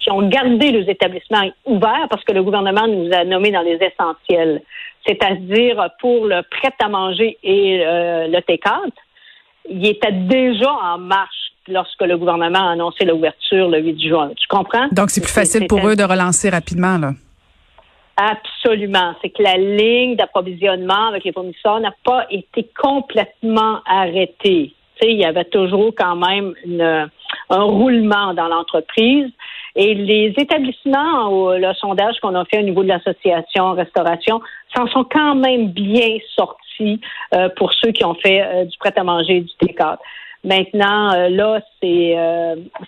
qui 0.00 0.10
ont 0.10 0.28
gardé 0.28 0.70
les 0.70 0.90
établissements 0.90 1.48
ouverts 1.64 2.06
parce 2.10 2.22
que 2.24 2.32
le 2.32 2.42
gouvernement 2.42 2.86
nous 2.86 3.10
a 3.14 3.24
nommés 3.24 3.50
dans 3.50 3.62
les 3.62 3.78
essentiels, 3.80 4.60
c'est-à-dire 5.06 5.88
pour 5.98 6.26
le 6.26 6.42
prêt-à-manger 6.42 7.38
et 7.42 7.82
euh, 7.82 8.26
le 8.26 8.38
T4, 8.40 8.90
ils 9.70 9.86
étaient 9.86 10.12
déjà 10.12 10.70
en 10.70 10.98
marche 10.98 11.52
lorsque 11.68 12.02
le 12.02 12.18
gouvernement 12.18 12.68
a 12.68 12.72
annoncé 12.72 13.06
l'ouverture 13.06 13.68
le 13.68 13.80
8 13.80 14.08
juin. 14.08 14.30
Tu 14.36 14.46
comprends? 14.46 14.88
Donc, 14.92 15.08
c'est 15.08 15.22
plus 15.22 15.32
facile 15.32 15.66
pour 15.66 15.86
eux 15.88 15.96
de 15.96 16.04
relancer 16.04 16.50
rapidement, 16.50 16.98
là. 16.98 17.12
Absolument. 18.16 19.14
C'est 19.20 19.30
que 19.30 19.42
la 19.42 19.56
ligne 19.56 20.16
d'approvisionnement 20.16 21.08
avec 21.08 21.24
les 21.24 21.32
fournisseurs 21.32 21.80
n'a 21.80 21.94
pas 22.04 22.26
été 22.30 22.68
complètement 22.80 23.80
arrêtée. 23.86 24.72
Tu 24.96 25.06
sais, 25.06 25.12
il 25.12 25.18
y 25.18 25.24
avait 25.24 25.44
toujours 25.44 25.92
quand 25.96 26.14
même 26.14 26.54
une, 26.64 27.10
un 27.50 27.62
roulement 27.62 28.32
dans 28.34 28.46
l'entreprise. 28.46 29.30
Et 29.76 29.94
les 29.94 30.32
établissements, 30.36 31.52
le 31.52 31.72
sondage 31.74 32.20
qu'on 32.20 32.36
a 32.36 32.44
fait 32.44 32.60
au 32.60 32.62
niveau 32.62 32.84
de 32.84 32.88
l'association 32.88 33.72
restauration, 33.72 34.40
s'en 34.74 34.86
sont 34.86 35.04
quand 35.04 35.34
même 35.34 35.68
bien 35.68 36.18
sortis 36.36 37.00
euh, 37.34 37.48
pour 37.56 37.72
ceux 37.72 37.90
qui 37.90 38.04
ont 38.04 38.14
fait 38.14 38.42
euh, 38.42 38.64
du 38.64 38.76
prêt-à-manger 38.78 39.38
et 39.38 39.40
du 39.40 39.52
T4. 39.62 39.98
Maintenant, 40.44 41.12
euh, 41.14 41.28
là, 41.28 41.60
c'est 41.80 42.16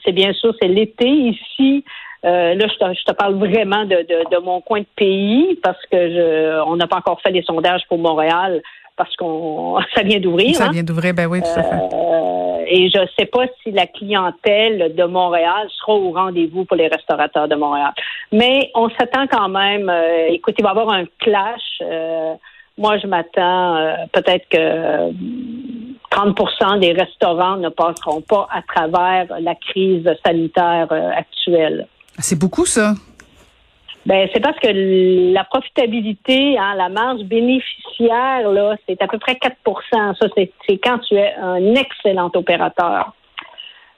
c'est 0.04 0.12
bien 0.12 0.32
sûr, 0.34 0.54
c'est 0.60 0.68
l'été 0.68 1.08
ici. 1.08 1.84
Là, 2.26 2.92
je 2.92 3.04
te, 3.04 3.12
parle 3.12 3.34
vraiment 3.34 3.84
de, 3.84 3.96
de, 3.96 4.30
de, 4.30 4.38
mon 4.38 4.60
coin 4.60 4.80
de 4.80 4.86
pays 4.96 5.58
parce 5.62 5.80
que 5.90 6.10
je, 6.10 6.62
on 6.66 6.76
n'a 6.76 6.86
pas 6.86 6.96
encore 6.96 7.20
fait 7.20 7.30
les 7.30 7.42
sondages 7.42 7.82
pour 7.88 7.98
Montréal 7.98 8.62
parce 8.96 9.14
qu'on 9.16 9.78
ça 9.94 10.02
vient 10.02 10.18
d'ouvrir. 10.18 10.54
Ça 10.56 10.66
hein. 10.66 10.70
vient 10.72 10.82
d'ouvrir, 10.82 11.14
ben 11.14 11.26
oui, 11.26 11.40
tout 11.40 11.58
à 11.58 11.62
fait. 11.62 11.94
Euh, 11.94 12.64
et 12.68 12.90
je 12.90 12.98
ne 13.00 13.06
sais 13.18 13.26
pas 13.26 13.44
si 13.62 13.70
la 13.70 13.86
clientèle 13.86 14.94
de 14.94 15.04
Montréal 15.04 15.68
sera 15.78 15.92
au 15.92 16.10
rendez-vous 16.10 16.64
pour 16.64 16.76
les 16.76 16.88
restaurateurs 16.88 17.48
de 17.48 17.54
Montréal. 17.54 17.92
Mais 18.32 18.70
on 18.74 18.88
s'attend 18.90 19.26
quand 19.26 19.48
même. 19.48 19.88
Euh, 19.88 20.28
écoute, 20.30 20.54
il 20.58 20.62
va 20.62 20.70
y 20.70 20.72
avoir 20.72 20.90
un 20.90 21.04
clash. 21.18 21.80
Euh, 21.82 22.34
moi, 22.78 22.98
je 22.98 23.06
m'attends 23.06 23.96
peut-être 24.12 24.46
que 24.50 25.10
30% 26.10 26.78
des 26.80 26.92
restaurants 26.92 27.56
ne 27.56 27.70
passeront 27.70 28.20
pas 28.20 28.46
à 28.52 28.60
travers 28.60 29.26
la 29.40 29.54
crise 29.54 30.06
sanitaire 30.22 30.88
actuelle. 30.92 31.86
C'est 32.18 32.38
beaucoup, 32.38 32.66
ça? 32.66 32.94
Ben, 34.06 34.28
c'est 34.32 34.40
parce 34.40 34.58
que 34.60 35.32
la 35.32 35.42
profitabilité, 35.44 36.56
hein, 36.56 36.74
la 36.76 36.88
marge 36.88 37.22
bénéficiaire, 37.24 38.48
là, 38.50 38.76
c'est 38.88 39.02
à 39.02 39.08
peu 39.08 39.18
près 39.18 39.34
4% 39.34 40.14
Ça, 40.14 40.28
c'est 40.36 40.78
quand 40.78 40.98
tu 41.00 41.16
es 41.16 41.34
un 41.34 41.74
excellent 41.74 42.30
opérateur. 42.34 43.12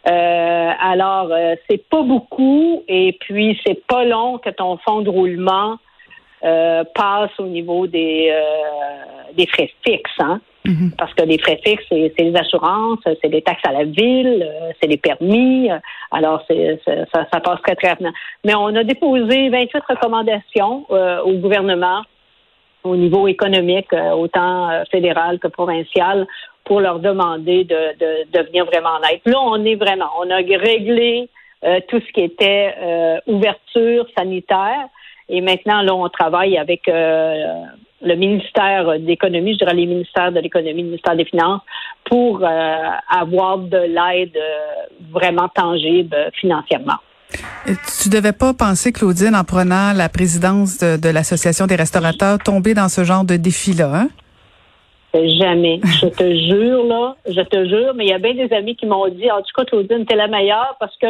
Euh, 0.08 0.70
alors, 0.80 1.28
euh, 1.30 1.56
c'est 1.68 1.86
pas 1.90 2.02
beaucoup, 2.02 2.84
et 2.88 3.18
puis 3.20 3.60
c'est 3.66 3.86
pas 3.86 4.04
long 4.04 4.38
que 4.38 4.48
ton 4.48 4.78
fonds 4.78 5.02
de 5.02 5.10
roulement 5.10 5.76
euh, 6.44 6.84
passe 6.94 7.32
au 7.38 7.46
niveau 7.46 7.86
des, 7.86 8.34
des 9.34 9.46
frais 9.46 9.70
fixes. 9.84 10.10
Hein? 10.20 10.40
Mhm. 10.68 10.92
Parce 10.98 11.14
que 11.14 11.22
les 11.22 11.38
frais 11.38 11.58
fixes, 11.64 11.84
c'est 11.88 12.12
les 12.18 12.36
assurances, 12.36 13.00
c'est 13.04 13.28
les 13.28 13.40
taxes 13.40 13.64
à 13.66 13.72
la 13.72 13.84
ville, 13.84 14.46
euh, 14.46 14.70
c'est 14.80 14.86
les 14.86 14.98
permis. 14.98 15.70
Alors, 16.10 16.44
c'est 16.46 16.78
ça, 16.84 17.26
ça, 17.32 17.40
passe 17.40 17.60
très, 17.62 17.74
très 17.74 17.88
rapidement. 17.88 18.12
Mais 18.44 18.54
on 18.54 18.74
a 18.76 18.84
déposé 18.84 19.48
28 19.48 19.82
recommandations 19.88 20.84
euh, 20.90 21.22
au 21.22 21.32
gouvernement 21.32 22.02
au 22.84 22.96
niveau 22.96 23.26
économique, 23.28 23.92
euh, 23.92 24.10
autant 24.12 24.84
fédéral 24.90 25.38
que 25.38 25.48
provincial, 25.48 26.26
pour 26.64 26.80
leur 26.80 27.00
demander 27.00 27.64
de, 27.64 27.98
de, 27.98 28.30
de, 28.30 28.46
venir 28.46 28.66
vraiment 28.66 28.90
en 28.90 29.08
aide. 29.08 29.20
Là, 29.24 29.40
on 29.40 29.64
est 29.64 29.74
vraiment, 29.74 30.10
on 30.20 30.30
a 30.30 30.36
réglé 30.36 31.30
tout 31.88 31.98
ce 31.98 32.12
qui 32.12 32.20
était 32.20 32.74
ouverture 33.26 34.06
sanitaire. 34.16 34.86
Et 35.28 35.40
maintenant, 35.40 35.82
là, 35.82 35.94
on 35.94 36.08
travaille 36.08 36.56
avec 36.56 36.88
le 38.02 38.14
ministère 38.14 38.98
d'économie, 39.00 39.54
je 39.54 39.58
dirais 39.58 39.74
les 39.74 39.86
ministères 39.86 40.32
de 40.32 40.40
l'économie, 40.40 40.82
le 40.82 40.88
ministère 40.88 41.16
des 41.16 41.24
Finances, 41.24 41.62
pour 42.04 42.42
euh, 42.42 42.74
avoir 43.08 43.58
de 43.58 43.76
l'aide 43.76 44.36
euh, 44.36 44.86
vraiment 45.10 45.48
tangible 45.48 46.16
financièrement. 46.40 46.98
tu 48.00 48.08
devais 48.08 48.32
pas 48.32 48.54
penser, 48.54 48.92
Claudine, 48.92 49.34
en 49.34 49.44
prenant 49.44 49.92
la 49.92 50.08
présidence 50.08 50.78
de, 50.78 51.08
l'Association 51.10 51.66
des 51.66 51.76
restaurateurs, 51.76 52.38
tomber 52.38 52.74
dans 52.74 52.88
ce 52.88 53.04
genre 53.04 53.24
de 53.24 53.36
défi-là, 53.36 53.90
hein? 53.94 54.08
Jamais. 55.14 55.80
Je 56.00 56.06
te 56.06 56.22
jure, 56.22 56.84
là, 56.84 57.16
je 57.26 57.40
te 57.40 57.66
jure, 57.66 57.94
mais 57.94 58.04
il 58.04 58.10
y 58.10 58.12
a 58.12 58.18
bien 58.18 58.34
des 58.34 58.54
amis 58.54 58.76
qui 58.76 58.84
m'ont 58.84 59.08
dit, 59.08 59.30
en 59.30 59.38
tout 59.38 59.52
cas, 59.56 59.64
Claudine, 59.64 60.04
t'es 60.04 60.14
la 60.14 60.28
meilleure 60.28 60.76
parce 60.78 60.96
que 60.98 61.06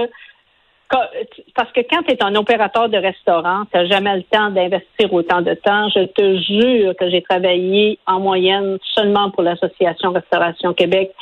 parce 0.90 1.70
que 1.72 1.80
quand 1.80 2.02
tu 2.02 2.12
es 2.12 2.22
un 2.22 2.34
opérateur 2.34 2.88
de 2.88 2.96
restaurant, 2.96 3.64
tu 3.70 3.76
n'as 3.76 3.86
jamais 3.86 4.16
le 4.16 4.22
temps 4.22 4.50
d'investir 4.50 5.12
autant 5.12 5.42
de 5.42 5.54
temps. 5.54 5.88
Je 5.90 6.06
te 6.06 6.36
jure 6.40 6.96
que 6.96 7.10
j'ai 7.10 7.22
travaillé 7.22 7.98
en 8.06 8.20
moyenne 8.20 8.78
seulement 8.94 9.30
pour 9.30 9.42
l'Association 9.42 10.12
Restauration 10.12 10.72
Québec 10.72 11.12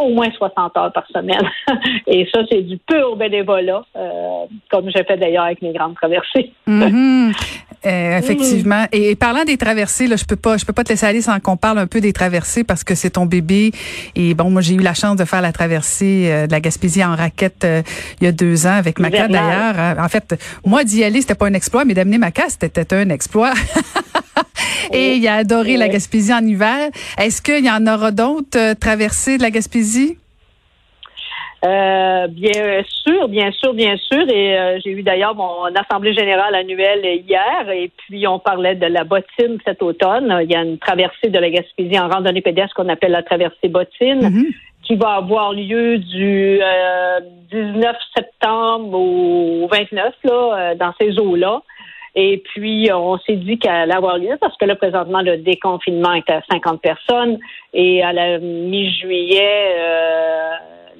au 0.00 0.10
moins 0.10 0.30
60 0.30 0.76
heures 0.76 0.92
par 0.92 1.06
semaine. 1.08 1.48
Et 2.06 2.28
ça, 2.32 2.40
c'est 2.50 2.62
du 2.62 2.78
pur 2.78 3.16
bénévolat, 3.16 3.82
euh, 3.96 4.46
comme 4.70 4.90
j'ai 4.94 5.04
fait 5.04 5.16
d'ailleurs 5.16 5.44
avec 5.44 5.62
mes 5.62 5.72
grandes 5.72 5.94
traversées. 5.94 6.52
Mm-hmm. 6.68 7.32
Euh, 7.86 8.18
effectivement. 8.18 8.84
Et, 8.92 9.16
parlant 9.16 9.42
des 9.44 9.56
traversées, 9.56 10.06
là, 10.06 10.16
je 10.16 10.26
peux 10.26 10.36
pas, 10.36 10.58
je 10.58 10.66
peux 10.66 10.74
pas 10.74 10.84
te 10.84 10.90
laisser 10.90 11.06
aller 11.06 11.22
sans 11.22 11.40
qu'on 11.40 11.56
parle 11.56 11.78
un 11.78 11.86
peu 11.86 12.02
des 12.02 12.12
traversées 12.12 12.62
parce 12.62 12.84
que 12.84 12.94
c'est 12.94 13.08
ton 13.08 13.24
bébé. 13.24 13.70
Et 14.14 14.34
bon, 14.34 14.50
moi, 14.50 14.60
j'ai 14.60 14.74
eu 14.74 14.82
la 14.82 14.92
chance 14.92 15.16
de 15.16 15.24
faire 15.24 15.40
la 15.40 15.50
traversée 15.50 16.28
euh, 16.30 16.46
de 16.46 16.52
la 16.52 16.60
Gaspésie 16.60 17.02
en 17.02 17.16
raquette 17.16 17.66
il 18.20 18.24
y 18.24 18.26
a 18.26 18.32
deux 18.32 18.66
ans 18.66 18.74
avec 18.76 18.98
Maca 18.98 19.28
d'ailleurs. 19.28 19.78
Hein. 19.78 19.96
En 19.98 20.08
fait, 20.10 20.38
moi 20.62 20.84
d'y 20.84 21.02
aller, 21.02 21.22
c'était 21.22 21.34
pas 21.34 21.46
un 21.46 21.54
exploit, 21.54 21.86
mais 21.86 21.94
d'amener 21.94 22.18
Maca, 22.18 22.50
c'était 22.50 22.92
un 22.92 23.08
exploit. 23.08 23.54
Et 24.92 25.14
il 25.14 25.28
a 25.28 25.36
adoré 25.36 25.76
la 25.76 25.88
Gaspésie 25.88 26.32
en 26.32 26.44
hiver. 26.44 26.90
Est-ce 27.18 27.42
qu'il 27.42 27.64
y 27.64 27.70
en 27.70 27.86
aura 27.86 28.10
d'autres 28.10 28.74
traversées 28.74 29.38
de 29.38 29.42
la 29.42 29.50
Gaspésie? 29.50 30.16
Euh, 31.62 32.26
bien 32.28 32.82
sûr, 33.04 33.28
bien 33.28 33.50
sûr, 33.52 33.74
bien 33.74 33.96
sûr. 33.98 34.28
Et 34.30 34.58
euh, 34.58 34.78
j'ai 34.82 34.92
eu 34.92 35.02
d'ailleurs 35.02 35.34
mon 35.34 35.66
assemblée 35.74 36.14
générale 36.14 36.54
annuelle 36.54 37.04
hier, 37.04 37.70
et 37.70 37.90
puis 37.98 38.26
on 38.26 38.38
parlait 38.38 38.74
de 38.74 38.86
la 38.86 39.04
bottine 39.04 39.58
cet 39.66 39.82
automne. 39.82 40.38
Il 40.42 40.50
y 40.50 40.56
a 40.56 40.62
une 40.62 40.78
traversée 40.78 41.28
de 41.28 41.38
la 41.38 41.50
Gaspésie 41.50 41.98
en 41.98 42.08
randonnée 42.08 42.40
pédestre 42.40 42.74
qu'on 42.74 42.88
appelle 42.88 43.12
la 43.12 43.22
traversée 43.22 43.68
bottine, 43.68 44.20
mm-hmm. 44.20 44.54
qui 44.84 44.96
va 44.96 45.16
avoir 45.16 45.52
lieu 45.52 45.98
du 45.98 46.60
19 47.52 47.84
euh, 47.84 47.92
septembre 48.16 48.98
au 48.98 49.68
29 49.70 50.14
là, 50.24 50.74
dans 50.76 50.94
ces 50.98 51.18
eaux-là. 51.18 51.60
Et 52.14 52.42
puis, 52.52 52.90
on 52.92 53.18
s'est 53.18 53.36
dit 53.36 53.58
allait 53.66 53.94
avoir 53.94 54.18
lieu 54.18 54.36
parce 54.40 54.56
que 54.56 54.64
là, 54.64 54.76
présentement, 54.76 55.22
le 55.22 55.38
déconfinement 55.38 56.14
est 56.14 56.28
à 56.30 56.42
50 56.50 56.80
personnes 56.80 57.38
et 57.72 58.02
à 58.02 58.12
la 58.12 58.38
mi-juillet, 58.38 59.74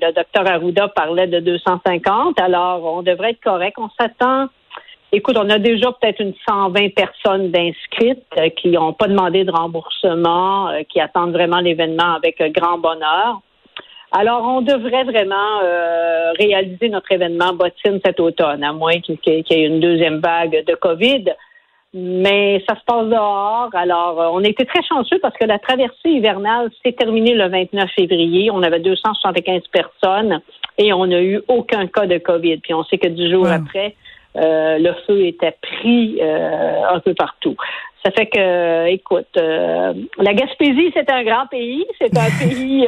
le 0.01 0.13
docteur 0.13 0.47
Arruda 0.47 0.89
parlait 0.89 1.27
de 1.27 1.41
250. 1.41 2.41
Alors, 2.41 2.85
on 2.85 3.03
devrait 3.03 3.31
être 3.31 3.43
correct. 3.43 3.77
On 3.79 3.89
s'attend. 4.01 4.49
Écoute, 5.13 5.37
on 5.37 5.51
a 5.51 5.59
déjà 5.59 5.91
peut-être 5.91 6.21
une 6.21 6.35
120 6.49 6.95
personnes 6.95 7.51
d'inscrites 7.51 8.23
euh, 8.39 8.49
qui 8.51 8.69
n'ont 8.69 8.93
pas 8.93 9.09
demandé 9.09 9.43
de 9.43 9.51
remboursement, 9.51 10.69
euh, 10.69 10.83
qui 10.89 11.01
attendent 11.01 11.33
vraiment 11.33 11.59
l'événement 11.59 12.15
avec 12.15 12.41
euh, 12.41 12.49
grand 12.49 12.79
bonheur. 12.79 13.41
Alors, 14.13 14.43
on 14.45 14.61
devrait 14.61 15.05
vraiment 15.05 15.61
réaliser 16.39 16.89
notre 16.89 17.13
événement 17.13 17.53
bottine 17.53 18.01
cet 18.05 18.19
automne, 18.19 18.65
à 18.65 18.73
moins 18.73 18.99
qu'il 19.01 19.19
y 19.25 19.55
ait 19.55 19.67
une 19.67 19.81
deuxième 19.81 20.19
vague 20.19 20.65
de 20.67 20.75
COVID 20.75 21.27
mais 21.93 22.63
ça 22.69 22.77
se 22.77 22.85
passe 22.85 23.07
dehors. 23.07 23.71
Alors, 23.73 24.21
euh, 24.21 24.29
on 24.33 24.45
était 24.45 24.65
très 24.65 24.83
chanceux 24.85 25.19
parce 25.21 25.37
que 25.37 25.45
la 25.45 25.59
traversée 25.59 26.09
hivernale 26.09 26.71
s'est 26.85 26.93
terminée 26.93 27.35
le 27.35 27.49
29 27.49 27.91
février. 27.97 28.51
On 28.51 28.63
avait 28.63 28.81
275 28.81 29.63
personnes 29.73 30.41
et 30.79 30.93
on 30.93 31.07
n'a 31.07 31.21
eu 31.21 31.41
aucun 31.49 31.87
cas 31.89 32.07
de 32.07 32.19
COVID. 32.19 32.59
Puis 32.59 32.75
on 32.75 32.85
sait 32.85 32.99
que 32.99 33.09
du 33.09 33.31
jour 33.31 33.49
après, 33.49 33.97
euh, 34.37 34.79
le 34.79 34.95
feu 35.07 35.27
était 35.27 35.57
pris 35.61 36.19
euh, 36.21 36.83
un 36.93 37.01
peu 37.01 37.15
partout. 37.15 37.57
Ça 38.05 38.13
fait 38.13 38.27
que, 38.27 38.87
écoute, 38.87 39.37
la 39.37 40.33
Gaspésie, 40.33 40.91
c'est 40.95 41.11
un 41.11 41.23
grand 41.25 41.47
pays. 41.49 41.85
C'est 42.01 42.17
un 42.17 42.31
pays 42.49 42.87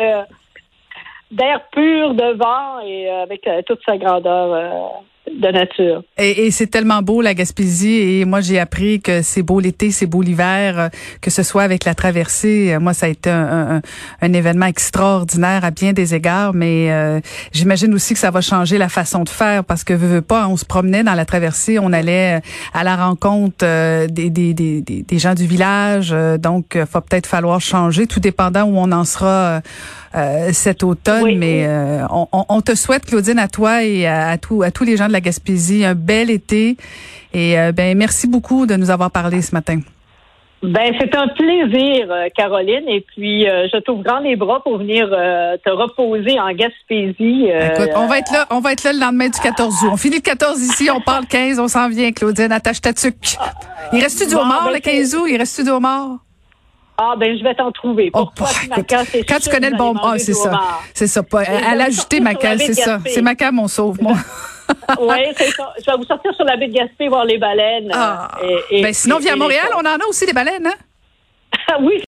d'air 1.32 1.62
pur, 1.72 2.14
de 2.14 2.36
vent 2.36 2.80
et 2.86 3.08
avec 3.08 3.48
toute 3.66 3.80
sa 3.84 3.96
grandeur 3.96 5.02
de 5.30 5.48
nature. 5.48 6.02
Et, 6.18 6.46
et 6.46 6.50
c'est 6.50 6.66
tellement 6.66 7.00
beau 7.00 7.22
la 7.22 7.34
Gaspésie 7.34 8.20
et 8.20 8.24
moi 8.24 8.40
j'ai 8.40 8.58
appris 8.58 9.00
que 9.00 9.22
c'est 9.22 9.42
beau 9.42 9.60
l'été, 9.60 9.90
c'est 9.90 10.06
beau 10.06 10.20
l'hiver, 10.20 10.78
euh, 10.78 10.88
que 11.20 11.30
ce 11.30 11.42
soit 11.42 11.62
avec 11.62 11.84
la 11.84 11.94
traversée. 11.94 12.74
Euh, 12.74 12.80
moi 12.80 12.92
ça 12.92 13.06
a 13.06 13.08
été 13.08 13.30
un, 13.30 13.76
un, 13.76 13.82
un 14.20 14.32
événement 14.32 14.66
extraordinaire 14.66 15.64
à 15.64 15.70
bien 15.70 15.92
des 15.92 16.14
égards, 16.14 16.54
mais 16.54 16.90
euh, 16.90 17.20
j'imagine 17.52 17.94
aussi 17.94 18.14
que 18.14 18.20
ça 18.20 18.30
va 18.30 18.40
changer 18.40 18.78
la 18.78 18.88
façon 18.88 19.22
de 19.22 19.28
faire 19.28 19.64
parce 19.64 19.84
que 19.84 19.94
veux, 19.94 20.08
veux 20.08 20.22
pas, 20.22 20.48
on 20.48 20.56
se 20.56 20.64
promenait 20.64 21.04
dans 21.04 21.14
la 21.14 21.24
traversée, 21.24 21.78
on 21.78 21.92
allait 21.92 22.40
à 22.74 22.84
la 22.84 22.96
rencontre 22.96 23.64
des, 24.06 24.30
des, 24.30 24.54
des, 24.54 24.80
des, 24.82 25.18
gens 25.18 25.34
du 25.34 25.46
village, 25.46 26.14
donc 26.38 26.72
il 26.74 26.80
va 26.80 27.00
peut-être 27.00 27.26
falloir 27.26 27.60
changer, 27.60 28.06
tout 28.06 28.20
dépendant 28.20 28.64
où 28.64 28.76
on 28.76 28.90
en 28.90 29.04
sera 29.04 29.62
cet 30.52 30.82
automne. 30.82 31.36
mais 31.36 31.68
On, 32.10 32.26
on, 32.30 32.60
te 32.60 32.74
souhaite 32.74 33.06
Claudine 33.06 33.38
à 33.38 33.48
toi 33.48 33.82
et 33.84 34.06
à, 34.06 34.28
à, 34.28 34.32
à 34.32 34.36
tous 34.38 34.84
les 34.84 34.96
gens 34.96 35.08
de 35.08 35.12
la 35.12 35.20
Gaspésie. 35.20 35.84
Un 35.84 35.94
bel 35.94 36.30
été. 36.30 36.76
Et 37.34 37.58
euh, 37.58 37.72
ben 37.72 37.96
merci 37.96 38.26
beaucoup 38.26 38.66
de 38.66 38.74
nous 38.76 38.90
avoir 38.90 39.10
parlé 39.10 39.42
ce 39.42 39.54
matin. 39.54 39.80
Ben, 40.62 40.94
c'est 41.00 41.12
un 41.16 41.26
plaisir, 41.26 42.06
euh, 42.08 42.28
Caroline. 42.36 42.88
Et 42.88 43.00
puis, 43.00 43.48
euh, 43.48 43.66
je 43.72 43.78
t'ouvre 43.80 44.04
grand 44.04 44.20
les 44.20 44.36
bras 44.36 44.62
pour 44.62 44.78
venir 44.78 45.08
te 45.08 45.70
reposer 45.70 46.38
en 46.38 46.52
Gaspésie. 46.52 47.48
Écoute, 47.48 47.90
on 47.96 48.06
va 48.06 48.18
être 48.18 48.32
là, 48.32 48.46
on 48.50 48.60
va 48.60 48.72
être 48.72 48.84
là 48.84 48.92
le 48.92 49.00
lendemain 49.00 49.28
du 49.28 49.40
14 49.40 49.74
août. 49.82 49.88
On 49.92 49.96
finit 49.96 50.16
le 50.16 50.22
14 50.22 50.60
ici, 50.60 50.88
on 50.94 51.00
part 51.00 51.22
le 51.22 51.26
15, 51.26 51.58
on 51.58 51.68
s'en 51.68 51.88
vient, 51.88 52.12
Claudine, 52.12 52.52
attache 52.52 52.80
ta 52.80 52.92
tuque. 52.92 53.36
Il 53.92 54.00
reste-tu 54.00 54.28
du 54.28 54.34
homard 54.34 54.66
ben, 54.66 54.74
le 54.74 54.78
15 54.78 55.14
août? 55.16 55.26
Il 55.28 55.36
reste-tu 55.36 55.64
du 55.64 55.70
homard? 55.70 56.18
Ah 57.04 57.16
ben 57.16 57.36
je 57.36 57.42
vais 57.42 57.54
t'en 57.54 57.72
trouver. 57.72 58.10
Oh, 58.14 58.28
bah, 58.38 58.46
quand 58.88 59.40
tu 59.40 59.50
connais 59.50 59.70
le 59.70 59.76
bon, 59.76 59.94
c'est 60.18 60.34
ça, 60.34 60.60
c'est 60.94 61.08
ça. 61.08 61.22
Pas, 61.22 61.42
elle 61.42 61.80
a 61.80 61.84
ajouté 61.84 62.20
Maca, 62.20 62.58
c'est 62.58 62.74
ça. 62.74 62.98
C'est 63.06 63.22
Maca 63.22 63.50
mon 63.50 63.68
sauve 63.68 64.00
moi. 64.00 64.14
oui, 65.00 65.16
c'est 65.36 65.50
ça. 65.50 65.72
Je 65.78 65.90
vais 65.90 65.96
vous 65.96 66.04
sortir 66.04 66.32
sur 66.34 66.44
la 66.44 66.56
baie 66.56 66.68
de 66.68 66.72
Gaspé 66.72 67.08
voir 67.08 67.24
les 67.24 67.38
baleines. 67.38 67.90
Ah. 67.92 68.30
Et, 68.42 68.78
et, 68.78 68.82
ben, 68.82 68.92
sinon, 68.94 69.18
via 69.18 69.36
Montréal, 69.36 69.68
on 69.74 69.80
en 69.80 69.98
a 69.98 70.06
aussi 70.08 70.24
des 70.24 70.32
baleines, 70.32 70.66
hein? 70.66 71.76
oui, 71.80 71.98